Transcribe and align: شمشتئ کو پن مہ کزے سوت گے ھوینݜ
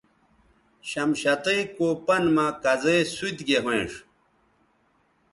شمشتئ 0.89 1.61
کو 1.75 1.87
پن 2.05 2.23
مہ 2.35 2.45
کزے 2.63 2.97
سوت 3.15 3.37
گے 3.47 3.57
ھوینݜ 3.63 3.91